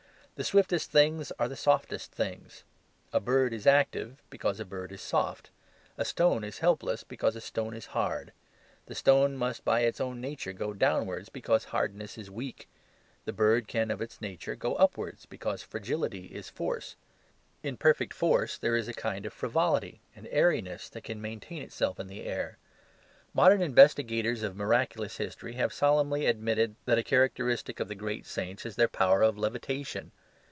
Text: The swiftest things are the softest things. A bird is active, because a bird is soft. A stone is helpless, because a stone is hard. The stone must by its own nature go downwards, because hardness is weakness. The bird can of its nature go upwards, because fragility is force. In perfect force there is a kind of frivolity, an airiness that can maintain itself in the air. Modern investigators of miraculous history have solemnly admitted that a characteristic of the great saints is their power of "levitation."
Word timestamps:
The 0.35 0.45
swiftest 0.45 0.89
things 0.89 1.31
are 1.37 1.47
the 1.47 1.55
softest 1.55 2.11
things. 2.11 2.63
A 3.13 3.19
bird 3.19 3.53
is 3.53 3.67
active, 3.67 4.23
because 4.31 4.59
a 4.59 4.65
bird 4.65 4.91
is 4.91 4.99
soft. 4.99 5.51
A 5.99 6.03
stone 6.03 6.43
is 6.43 6.57
helpless, 6.57 7.03
because 7.03 7.35
a 7.35 7.41
stone 7.41 7.75
is 7.75 7.85
hard. 7.93 8.33
The 8.87 8.95
stone 8.95 9.37
must 9.37 9.63
by 9.63 9.81
its 9.81 10.01
own 10.01 10.19
nature 10.19 10.51
go 10.51 10.73
downwards, 10.73 11.29
because 11.29 11.65
hardness 11.65 12.17
is 12.17 12.31
weakness. 12.31 12.65
The 13.25 13.33
bird 13.33 13.67
can 13.67 13.91
of 13.91 14.01
its 14.01 14.19
nature 14.19 14.55
go 14.55 14.73
upwards, 14.77 15.27
because 15.27 15.61
fragility 15.61 16.25
is 16.33 16.49
force. 16.49 16.95
In 17.61 17.77
perfect 17.77 18.11
force 18.15 18.57
there 18.57 18.75
is 18.75 18.87
a 18.87 18.93
kind 18.93 19.27
of 19.27 19.33
frivolity, 19.33 20.01
an 20.15 20.25
airiness 20.31 20.89
that 20.89 21.03
can 21.03 21.21
maintain 21.21 21.61
itself 21.61 21.99
in 21.99 22.07
the 22.07 22.23
air. 22.25 22.57
Modern 23.35 23.61
investigators 23.61 24.41
of 24.41 24.55
miraculous 24.55 25.17
history 25.17 25.53
have 25.53 25.71
solemnly 25.71 26.25
admitted 26.25 26.77
that 26.85 26.97
a 26.97 27.03
characteristic 27.03 27.79
of 27.79 27.89
the 27.89 27.93
great 27.95 28.25
saints 28.25 28.65
is 28.65 28.75
their 28.75 28.87
power 28.89 29.21
of 29.21 29.37
"levitation." 29.37 30.11